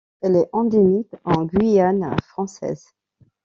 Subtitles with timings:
[0.21, 2.87] Elle est endémique en Guyane française.